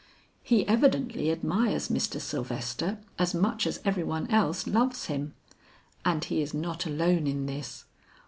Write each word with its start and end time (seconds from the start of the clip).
He 0.41 0.67
evidently 0.67 1.29
admires 1.31 1.89
Mr. 1.89 2.19
Sylvester 2.19 2.97
as 3.19 3.35
much 3.35 3.67
as 3.67 3.79
every 3.85 4.01
one 4.03 4.27
else 4.31 4.65
loves 4.65 5.05
him. 5.05 5.35
And 6.03 6.23
he 6.25 6.41
is 6.41 6.55
not 6.55 6.87
alone 6.87 7.27
in 7.27 7.45
this. 7.45 7.85